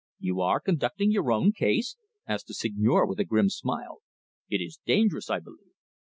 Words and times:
"You 0.17 0.41
are 0.41 0.59
conducting 0.59 1.11
your 1.11 1.31
own 1.31 1.51
case?" 1.51 1.95
asked 2.25 2.47
the 2.47 2.55
Seigneur, 2.55 3.05
with 3.05 3.19
a 3.19 3.23
grim 3.23 3.51
smile. 3.51 4.01
"It 4.49 4.59
is 4.59 4.79
dangerous, 4.83 5.29
I 5.29 5.39
believe." 5.39 5.75